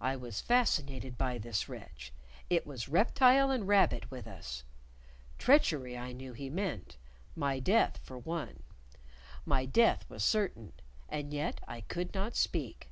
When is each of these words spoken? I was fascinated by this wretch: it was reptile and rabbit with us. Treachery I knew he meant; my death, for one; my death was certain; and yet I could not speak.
I 0.00 0.16
was 0.16 0.40
fascinated 0.40 1.16
by 1.16 1.38
this 1.38 1.68
wretch: 1.68 2.12
it 2.48 2.66
was 2.66 2.88
reptile 2.88 3.52
and 3.52 3.68
rabbit 3.68 4.10
with 4.10 4.26
us. 4.26 4.64
Treachery 5.38 5.96
I 5.96 6.10
knew 6.10 6.32
he 6.32 6.50
meant; 6.50 6.96
my 7.36 7.60
death, 7.60 8.00
for 8.02 8.18
one; 8.18 8.64
my 9.46 9.66
death 9.66 10.04
was 10.10 10.24
certain; 10.24 10.72
and 11.08 11.32
yet 11.32 11.60
I 11.68 11.82
could 11.82 12.12
not 12.14 12.34
speak. 12.34 12.90